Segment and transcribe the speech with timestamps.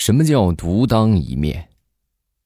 [0.00, 1.68] 什么叫独当一面？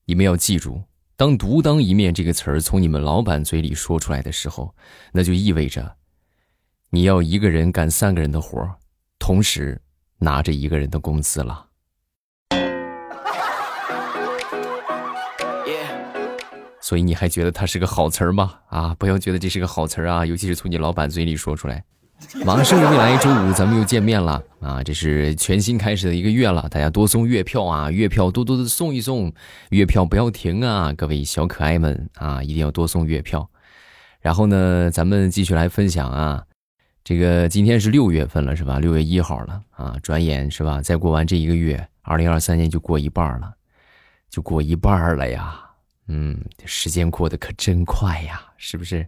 [0.07, 0.83] 你们要记住，
[1.15, 4.75] 当“独当一面”这个词儿从你们老板嘴里说出来的时候，
[5.13, 5.95] 那就意味着
[6.91, 8.75] 你要一个人干三个人的活儿，
[9.21, 9.81] 同时
[10.19, 11.67] 拿着一个人的工资了。
[16.81, 18.59] 所以你还觉得它是个好词儿吗？
[18.67, 21.85] 啊，不要觉得这是个好词儿啊，尤其是从你老板嘴里说出来。
[22.45, 24.83] 马上未来周五咱们又见面了啊！
[24.83, 29.33] 这是全新开始的一个月了，大家多送月票啊，月票多多的送一送，
[29.71, 33.49] 月票不要停啊，各位小可爱们啊，一定要多送月票。
[34.21, 36.45] 然后呢，咱们继续来分享啊，
[37.03, 38.79] 这个今天是六月份了是吧？
[38.79, 40.81] 六月一号了啊，转眼是吧？
[40.81, 43.53] 再过完这一个月，二零二三年就过一半了，
[44.31, 45.61] 就过一半了呀。
[46.09, 49.07] 嗯，时间过得可真快呀，是不是？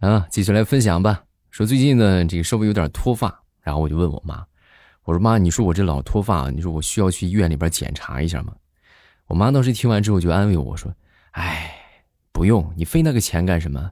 [0.00, 1.22] 啊，继续来分享吧。
[1.54, 4.44] 说最近呢，这个稍微有点脱发，然后我就问我妈，
[5.04, 8.52] 我说妈，你说我这老脱发，你说我需要去医院里边检查一下吗？
[9.28, 10.92] 我妈当时听完之后就安慰我说，
[11.30, 11.72] 哎，
[12.32, 13.88] 不用，你费那个钱干什么？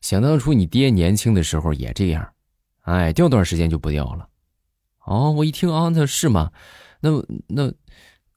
[0.00, 2.26] 想当初你爹年轻的时候也这样，
[2.80, 4.26] 哎，掉段时间就不掉了。
[5.04, 6.50] 哦，我一听啊，那是吗？
[7.00, 7.10] 那
[7.46, 7.70] 那，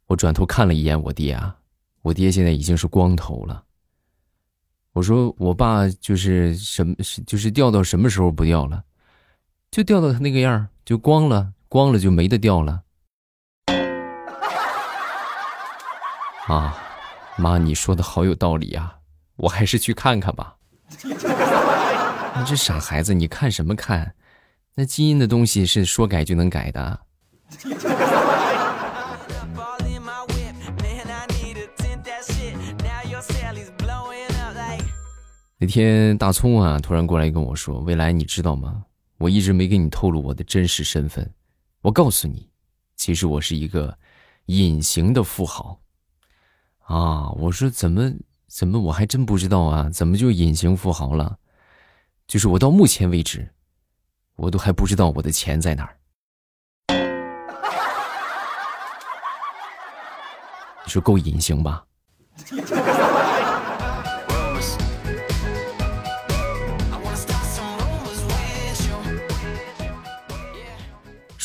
[0.08, 1.56] 我转头看了一眼我爹啊。
[2.02, 3.64] 我爹现在已经是光头了。
[4.96, 6.96] 我说我爸就是什么，
[7.28, 8.82] 就是掉到什么时候不掉了，
[9.70, 12.82] 就掉到他那个样就光了，光了就没得掉了。
[16.48, 16.78] 啊，
[17.36, 18.96] 妈，你说的好有道理啊，
[19.36, 20.56] 我还是去看看吧。
[21.04, 24.16] 你 这傻孩子，你看什么看？
[24.76, 27.02] 那基因的东西是说改就能改的。
[35.66, 38.86] 那天大葱啊，突然过来跟我说：“未来，你知道吗？
[39.18, 41.28] 我一直没给你透露我的真实身份。
[41.82, 42.48] 我告诉你，
[42.96, 43.98] 其实我是一个
[44.46, 45.82] 隐形的富豪。”
[46.86, 48.14] 啊，我说怎么
[48.48, 51.36] 怎么，我还真不知道啊，怎么就隐形富豪了？
[52.28, 53.52] 就是我到目前为止，
[54.36, 55.98] 我都还不知道我的钱在哪儿。
[60.86, 61.84] 你 说够隐形吧？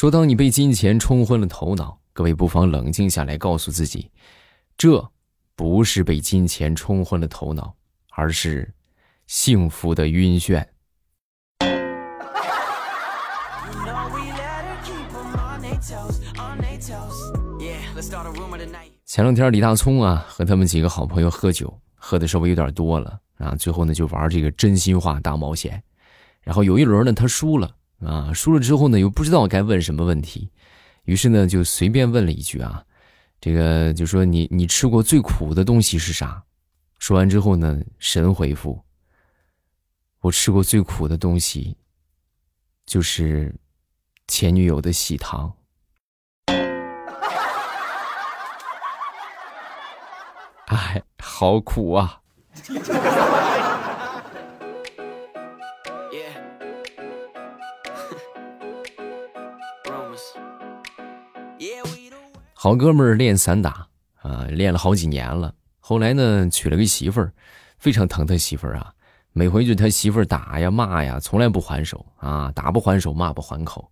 [0.00, 4.10] 说：“当你被金钱冲昏了头脑，各位不妨冷静下来，告诉自己，
[4.78, 5.06] 这
[5.54, 7.74] 不是被金钱冲昏了头脑，
[8.12, 8.72] 而是
[9.26, 10.64] 幸福的晕眩。”
[19.04, 25.82] 前两天李大聪啊和他们几个好朋友喝酒，喝的稍微有点多了啊，最后呢就玩这个真心话大冒险，
[26.40, 27.76] 然后有一轮呢他输了。
[28.04, 30.50] 啊，输了之后呢，又不知道该问什么问题，
[31.04, 32.84] 于是呢，就随便问了一句啊，
[33.40, 36.42] 这个就说你你吃过最苦的东西是啥？
[36.98, 38.82] 说完之后呢，神回复：
[40.20, 41.76] 我吃过最苦的东西，
[42.86, 43.54] 就是
[44.28, 45.52] 前女友的喜糖。
[50.66, 52.20] 哎，好苦啊！
[62.62, 65.54] 好哥们儿练散打啊，练了好几年了。
[65.78, 67.32] 后来呢，娶了个媳妇儿，
[67.78, 68.92] 非常疼他媳妇儿啊。
[69.32, 73.90] 每回就他媳妇儿打呀骂呀，从来不还手啊，打不还手，骂不还口。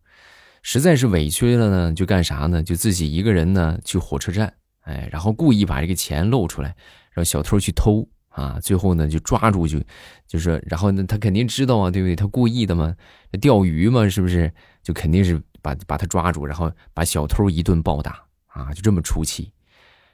[0.60, 2.62] 实在是委屈了呢，就干啥呢？
[2.62, 4.52] 就自己一个人呢去火车站，
[4.82, 6.76] 哎，然后故意把这个钱露出来，
[7.10, 8.60] 让小偷去偷啊。
[8.60, 9.80] 最后呢，就抓住就，
[10.26, 12.14] 就是，然后呢，他肯定知道啊，对不对？
[12.14, 12.94] 他故意的嘛，
[13.40, 14.52] 钓鱼嘛，是不是？
[14.82, 18.27] 就肯定是把把他抓住，然后把小偷一顿暴打。
[18.58, 19.52] 啊，就这么出气，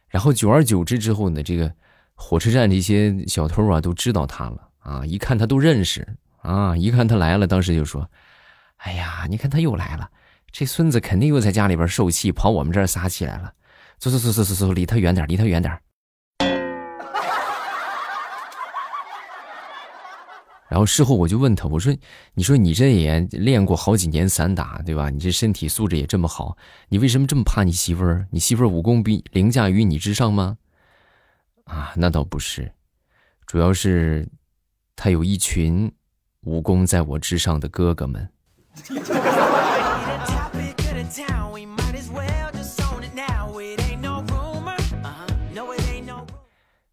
[0.08, 1.72] 然后久而久之之后呢，这个
[2.14, 6.06] 火车站这些小偷啊都知道他了啊，一看他都认识
[6.42, 8.08] 啊，一看他来了，当时就说
[8.76, 10.10] ：“哎呀，你看他又来了，
[10.52, 13.52] 这孙子肯定又在家里边受气，跑我们这儿撒气来了，
[13.98, 15.74] 走走走走走走，离他远点，离他远点。”
[20.74, 21.96] 然后事后我就问他，我说
[22.34, 25.08] ：“你说你这也练过好几年散打，对吧？
[25.08, 26.56] 你这身体素质也这么好，
[26.88, 28.26] 你为什么这么怕你媳妇儿？
[28.32, 30.58] 你媳妇儿武功比凌驾于你之上吗？”
[31.66, 32.72] 啊，那倒不是，
[33.46, 34.28] 主要是，
[34.96, 35.92] 他有一群
[36.40, 38.28] 武功在我之上的哥哥们。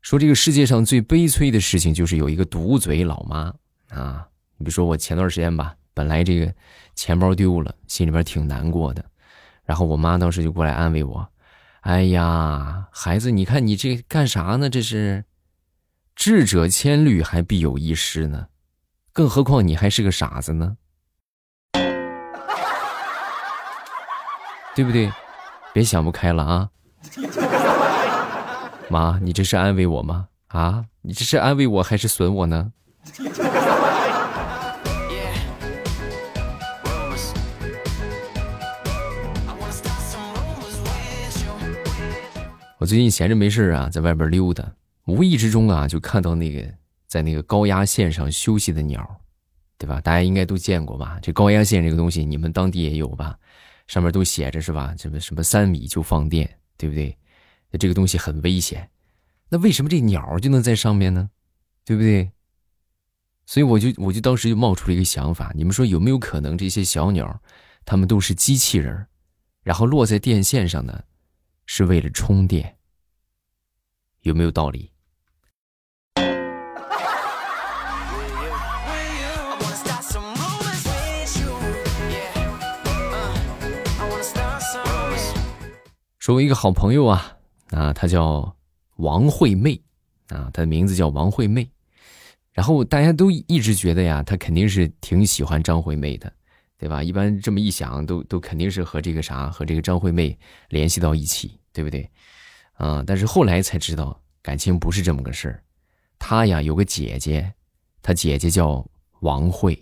[0.04, 3.52] 说这个世界上最悲催的事情，就是有一个毒嘴老妈。
[3.92, 4.26] 啊，
[4.58, 6.54] 你比如说我前段时间吧，本来这个
[6.96, 9.04] 钱包丢了，心里边挺难过的。
[9.64, 11.28] 然后我妈当时就过来安慰我
[11.82, 14.70] ：“哎呀，孩子，你看你这干啥呢？
[14.70, 15.26] 这是，
[16.16, 18.48] 智者千虑，还必有一失呢。
[19.14, 20.78] 更何况你还是个傻子呢，
[24.74, 25.12] 对不对？
[25.74, 26.70] 别想不开了啊！
[28.90, 30.28] 妈，你这是安慰我吗？
[30.48, 32.72] 啊，你这是安慰我还是损我呢？
[42.82, 44.68] 我最近闲着没事啊，在外边溜达，
[45.06, 46.68] 无意之中啊，就看到那个
[47.06, 49.22] 在那个高压线上休息的鸟，
[49.78, 50.02] 对吧？
[50.02, 51.20] 大家应该都见过吧？
[51.22, 53.38] 这高压线这个东西，你们当地也有吧？
[53.86, 54.96] 上面都写着是吧？
[54.98, 57.16] 什么什么三米就放电，对不对？
[57.78, 58.90] 这个东西很危险。
[59.50, 61.30] 那为什么这鸟就能在上面呢？
[61.86, 62.32] 对不对？
[63.46, 67.44] 所以我就我就当时就冒出了一个想法，你们说有没有可能这些小鸟，
[67.86, 69.06] 它们都是机器人，
[69.62, 71.04] 然后落在电线上呢？
[71.66, 72.78] 是为了充电，
[74.22, 74.92] 有没有道理？
[86.20, 87.36] 说，我一个好朋友啊，
[87.72, 88.56] 啊，她叫
[88.98, 89.82] 王惠妹，
[90.28, 91.68] 啊，她的名字叫王惠妹，
[92.54, 96.32] 然后大家都一直觉得呀，她肯定是挺喜欢张惠妹的。
[96.82, 97.04] 对吧？
[97.04, 100.36] 一般这么一想，都都肯定是和这个啥，和这个张惠妹
[100.70, 102.10] 联系到一起，对不对？
[102.74, 103.04] 啊！
[103.06, 105.64] 但是后来才知道，感情不是这么个事儿。
[106.18, 107.54] 他呀有个姐姐，
[108.02, 108.84] 他姐姐叫
[109.20, 109.80] 王慧，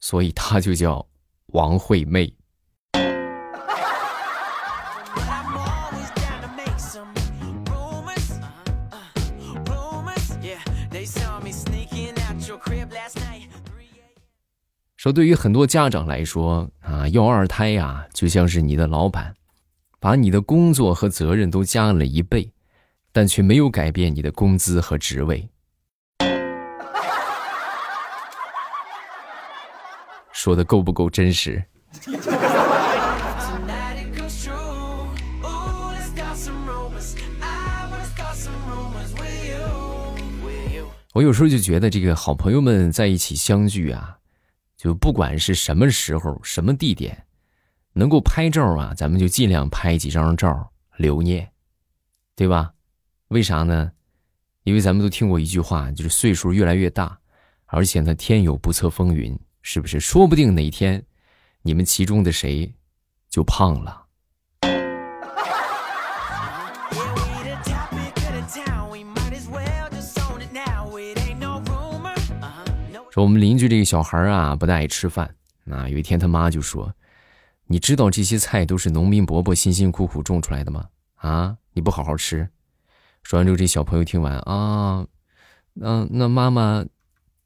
[0.00, 1.08] 所以他就叫
[1.46, 2.30] 王惠妹。
[15.02, 19.34] 说，对于很多家长来说啊，要二胎呀，就像是你的老板，
[19.98, 22.52] 把你的工作和责任都加了一倍，
[23.10, 25.48] 但却没有改变你的工资和职位。
[30.30, 31.60] 说的够不够真实？
[41.12, 44.18] 我有时候就觉得，这个好朋友们在一起相聚啊。
[44.82, 47.24] 就不管是什么时候、什么地点，
[47.92, 51.48] 能够拍照啊，咱们就尽量拍几张照留念，
[52.34, 52.74] 对吧？
[53.28, 53.92] 为啥呢？
[54.64, 57.16] 因为咱们都听过一句话，就是岁数越来越大，
[57.66, 60.00] 而且呢，天有不测风云，是不是？
[60.00, 61.06] 说不定哪天，
[61.62, 62.74] 你们其中的谁
[63.30, 64.01] 就胖了。
[73.12, 75.34] 说我们邻居这个小孩啊，不大爱吃饭。
[75.70, 76.90] 啊，有一天他妈就说
[77.68, 80.86] ：“你知道这些菜都是农民伯伯辛辛苦苦种出来的吗？
[81.16, 82.48] 啊，你不好好吃。”
[83.22, 85.06] 说完之后，这小朋友听完啊，
[85.74, 86.86] 那那妈妈，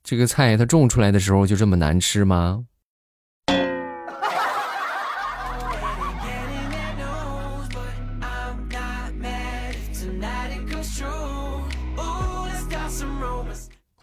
[0.05, 2.65] 这个菜它种出来的时候就这么难吃吗？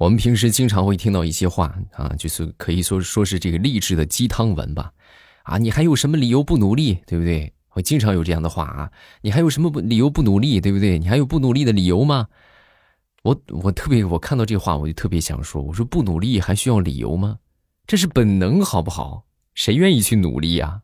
[0.04, 4.92] 我们平时经常会听到一些话啊，就是可以说说是这个励志的鸡汤文吧，
[5.44, 7.54] 啊，你还有什么理由不努力，对不对？
[7.70, 8.92] 我经常有这样的话啊，
[9.22, 11.00] 你还有什么不理由不努力，对不对？
[11.00, 12.28] 你还有不努力的理由吗？
[13.22, 17.38] 我我特别我看到这话我就特别想说，我说不努力还需要理由吗？
[17.88, 19.24] 这是本能好不好？
[19.54, 20.82] 谁愿意去努力呀？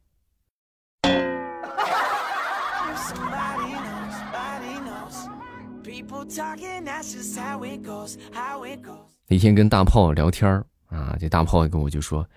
[9.32, 10.52] 那天跟大炮聊天
[10.88, 12.28] 啊，这大炮跟我就说：“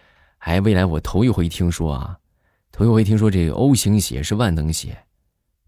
[0.45, 2.19] 哎，未来我头一回听说啊，
[2.71, 4.95] 头一回听说这个 O 型血是万能血，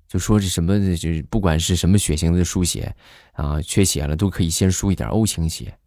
[0.06, 2.94] 就说这什么就是不管是什么血型的输血
[3.32, 5.78] 啊，缺血了都可以先输一点 O 型血。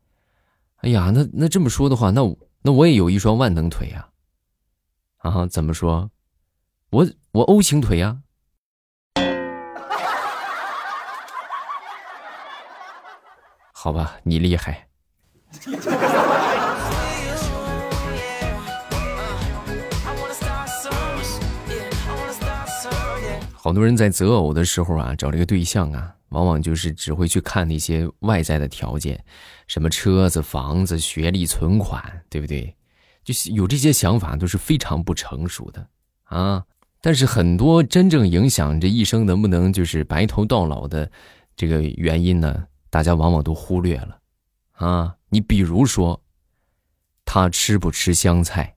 [0.77, 2.21] 哎呀，那那这么说的话，那
[2.63, 4.09] 那我也有一双万能腿呀！
[5.19, 6.09] 啊，怎么说？
[6.89, 8.17] 我我 O 型腿呀？”
[13.71, 14.86] 好吧，你厉害。
[23.53, 29.21] 好多人在择偶的时候啊，找这个对象啊，往往就是只会去看那些外在的条件，
[29.67, 32.73] 什么车子、房子、学历、存款，对不对？
[33.25, 35.85] 就有这些想法都是非常不成熟的
[36.23, 36.63] 啊。
[37.01, 41.11] 但是很多真正影响这一生能不能就是白头到老的
[41.57, 42.67] 这个原因呢？
[42.89, 44.17] 大家往往都忽略了，
[44.75, 46.23] 啊，你比如说，
[47.25, 48.75] 他吃不吃香菜？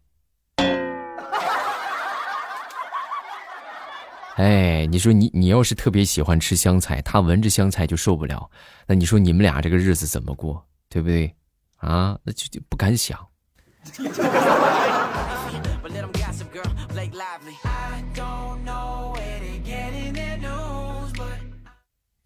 [4.36, 8.50] 哎，你说你你要是特别喜欢吃香菜，他闻着香菜就受不了，
[8.86, 11.34] 那你说你们俩这个日子怎么过，对不对？
[11.76, 13.18] 啊，那就就不敢想。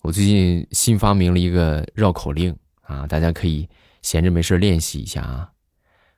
[0.02, 3.68] 我最近新发明了一个绕口令啊，大家可以
[4.04, 5.52] 闲着没事练习一下啊。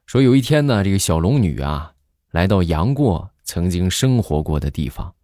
[0.07, 1.93] 说有一天呢，这个小龙女啊，
[2.33, 5.15] 来到杨过曾经生活过的地方，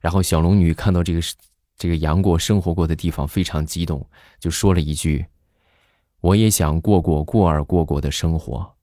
[0.00, 1.20] 然后小龙女看到这个
[1.76, 4.08] 这个杨过生活过的地方，非常激动，
[4.40, 5.26] 就说了一句
[6.20, 8.74] ：“我也想过过过儿过过的生活。”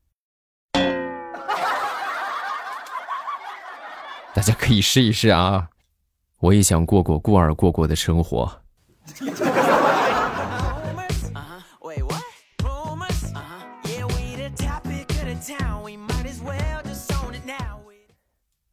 [4.35, 5.69] 大家可以试一试啊！
[6.41, 8.61] 我也想过过过儿过过的生活。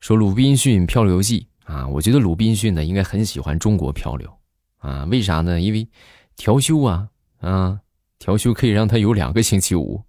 [0.03, 4.37] 说《鲁滨逊漂流记》啊，我觉得鲁滨逊呢应该很喜欢中国漂流
[4.79, 5.61] 啊，为啥呢？
[5.61, 5.89] 因为
[6.35, 7.79] 调休啊啊，
[8.19, 10.03] 调休可以让他有两个星期五。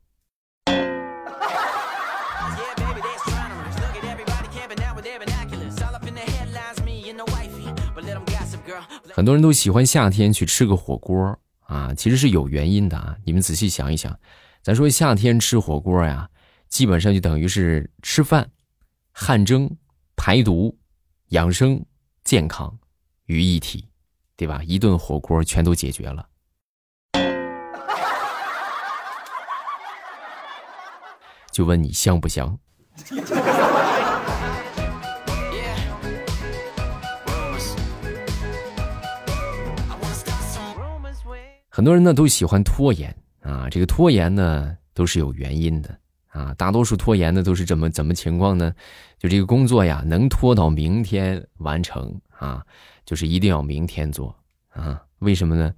[9.14, 13.16] 很多人都喜欢夏天去吃个火锅啊，其实是有原因的啊。
[13.26, 14.20] 你们仔细想一想，
[14.64, 16.28] 咱说夏天吃火锅呀，
[16.68, 18.50] 基本上就等于是吃饭、
[19.12, 19.70] 汗蒸。
[20.25, 20.74] 排毒、
[21.32, 21.86] 养生、
[22.24, 22.74] 健康
[23.25, 23.89] 于一体，
[24.38, 24.63] 对吧？
[24.63, 26.30] 一顿火锅全都解决了。
[31.51, 32.58] 就问你香不香？
[41.68, 46.00] 很多人呢都喜欢拖延啊，这个拖延呢都是有原因的。
[46.34, 48.74] 啊，大多数拖延的都是怎么怎么情况呢？
[49.20, 52.66] 就这个工作呀，能拖到明天完成啊，
[53.06, 54.36] 就是一定要明天做
[54.72, 55.00] 啊。
[55.20, 55.72] 为什么呢？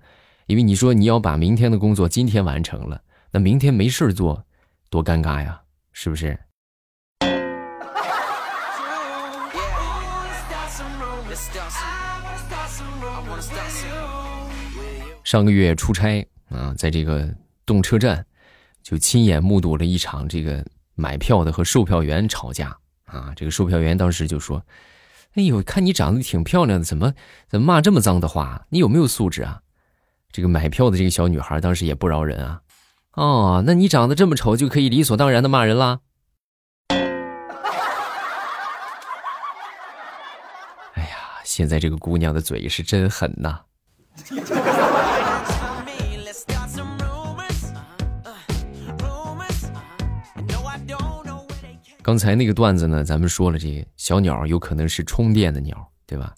[0.45, 4.45] 因为你说你要把明天的工作今天完成了，那明天没事做，
[4.89, 6.39] 多尴尬呀，是不是？
[15.25, 17.29] 上个月出差啊，在这个
[17.65, 18.25] 动车站。
[18.85, 20.63] 就亲眼目睹了一场这个
[20.93, 23.33] 买票的和售票员吵架啊！
[23.35, 24.63] 这个售票员当时就说
[25.33, 27.15] ：“哎呦，看你长得挺漂亮的，怎么
[27.49, 28.67] 怎么骂这么脏的话？
[28.69, 29.63] 你有没有素质啊？”
[30.31, 32.61] 这个买票的这个小女孩当时也不饶人啊！
[33.13, 36.01] 哦，那你长得这么丑就可以理所当然的骂人啦？
[40.93, 43.61] 哎呀，现在这个姑娘的嘴是真狠呐！
[52.05, 56.35] 刚才那个段子呢，咱们说了，这小鸟有可能是充电的鸟，对吧？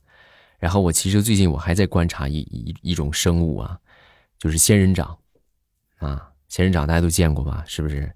[0.60, 3.78] 然后我其实最近我还在观察一一一种生物啊，
[4.40, 5.18] 就是仙人掌，
[5.98, 7.66] 啊，仙人掌大家都见过吧？
[7.68, 8.10] 是不是？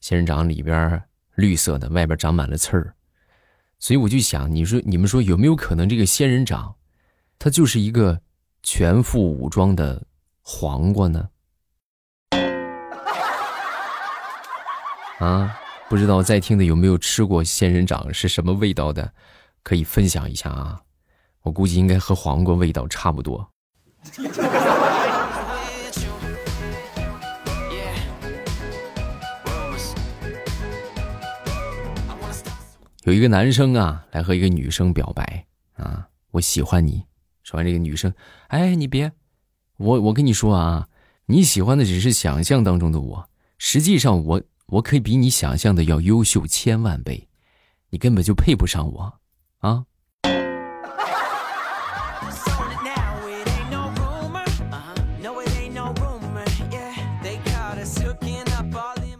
[0.00, 1.02] 仙人掌里边
[1.34, 2.94] 绿色的，外边长满了刺儿，
[3.80, 6.76] 所以我就想，你说你们说有没有可能这个仙人掌，
[7.36, 8.20] 它就是一个
[8.62, 10.06] 全副武装的
[10.40, 11.30] 黄瓜呢？
[15.18, 15.58] 啊？
[15.92, 19.12] 不知道在听的有没有吃过仙人掌是什么味道的，
[19.62, 20.80] 可以分享一下啊！
[21.42, 23.46] 我估计应该和黄瓜味道差不多。
[33.02, 35.44] 有一个男生啊，来和一个女生表白
[35.74, 37.04] 啊，我喜欢你。
[37.42, 38.14] 说完这个女生，
[38.48, 39.12] 哎，你别，
[39.76, 40.88] 我我跟你说啊，
[41.26, 44.42] 你喜欢的只是想象当中的我，实际上我。
[44.72, 47.28] 我可以比你想象的要优秀千万倍，
[47.90, 49.12] 你根本就配不上我，
[49.58, 49.84] 啊！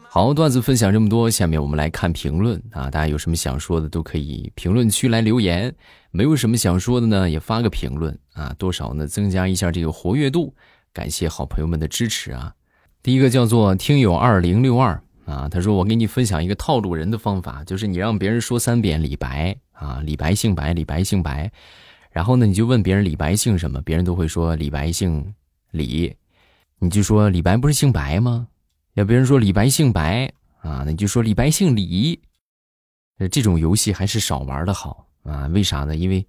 [0.08, 2.90] 好，段子分享这么多，下面我们来看评论啊！
[2.90, 5.70] 大家有什么想说的，都可以评论区来留言；
[6.12, 10.54] 没有什么想说的呢，也发个评论啊，多少呢增加一下这个活跃度。
[10.94, 12.54] 感谢好朋友们的支持啊！
[13.02, 15.02] 第一个叫做听友二零六二。
[15.24, 21.50] 啊，他说我给你分享一个套路人的方法，就是你让别人说三遍李白啊，李白姓白，李白姓白，
[22.10, 25.34] 然后呢，你就问别人李白姓什么，别人都会说李白姓
[25.70, 26.14] 李，
[26.78, 28.48] 你就说李白不是姓白吗？
[28.94, 32.20] 要别人说李白姓白啊，那你就说李白姓李。
[33.30, 35.94] 这种游戏还是少玩的好啊，为啥呢？
[35.94, 36.26] 因为，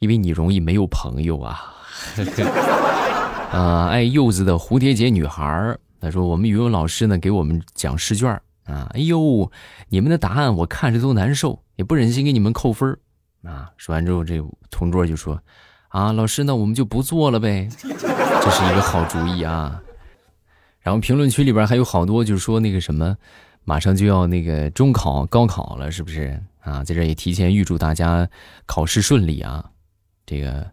[0.00, 1.74] 因为你容易没有朋友啊。
[3.50, 8.30] 啊，爱柚子的蝴蝶结女孩他说：“我们语文老师呢，给我们讲试卷
[8.64, 8.90] 啊。
[8.94, 9.50] 哎呦，
[9.88, 12.96] 你们的答案我看着都难受，也不忍心给你们扣分
[13.42, 13.70] 啊。
[13.76, 15.40] 说完之后，这同桌就说
[15.88, 17.68] ：“啊，老师，那我们就不做了呗。
[17.80, 19.82] ”这是一个好主意啊。
[20.80, 23.16] 然后评论区里边还有好多，就是说那个什么，
[23.64, 26.84] 马上就要那个中考、高考了，是不是啊？
[26.84, 28.28] 在这也提前预祝大家
[28.66, 29.68] 考试顺利啊，
[30.24, 30.70] 这个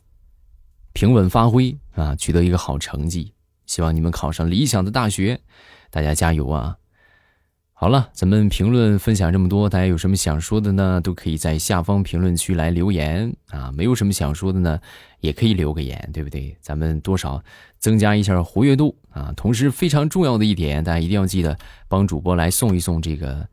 [0.93, 3.33] 平稳发挥啊，取得一个好成绩。
[3.73, 5.39] 希望你们考上理想的大学，
[5.89, 6.77] 大家加油啊！
[7.71, 11.01] 好了，咱们评论分享这么多，大家有什么想说的呢？
[11.03, 13.71] 都可以在下方评论区来留言啊。
[13.71, 14.79] 没有什么想说的呢，
[15.21, 16.55] 也可以留个言，对不对？
[16.61, 17.43] 咱们多少
[17.79, 19.33] 增加一下活跃度啊。
[19.35, 23.49] 同时，非常重要的一点，大家一定要记得帮主播来送一送这个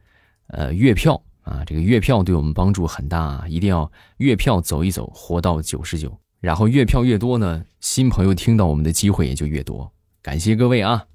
[0.49, 1.65] 呃月票啊。
[1.65, 6.15] 这个月票对我们帮助很大，啊一定要月票走一走，活到九十九。
[6.41, 9.91] 然后月票越多呢，新朋友听到我们的机会也就越多。
[10.23, 11.07] 感谢各位啊！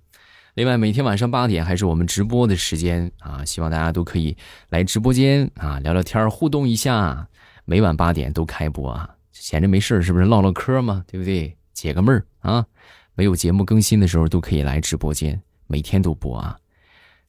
[0.55, 4.35] 另外，每天晚上八点还是我们直播的时间啊，希望大家都可以
[4.69, 7.27] 来直播间啊聊聊天互动一下。
[7.65, 11.03] 每晚八点都开播啊，闲着没事是不是唠唠嗑嘛？
[11.07, 11.55] 对不对？
[11.71, 12.65] 解个闷儿啊！
[13.13, 16.57] 没有节目更新的时候都可以来直播间，每天都播啊。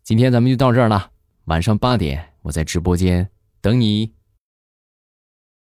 [0.02, 1.10] 今天咱们就到这儿了，
[1.44, 3.28] 晚上八点我在直播间
[3.60, 4.15] 等你。